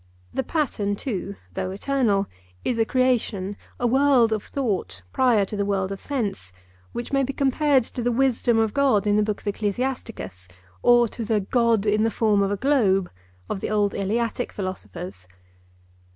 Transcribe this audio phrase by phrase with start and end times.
[0.33, 2.25] The pattern too, though eternal,
[2.65, 6.51] is a creation, a world of thought prior to the world of sense,
[6.91, 10.47] which may be compared to the wisdom of God in the book of Ecclesiasticus,
[10.81, 13.11] or to the 'God in the form of a globe'
[13.47, 15.27] of the old Eleatic philosophers.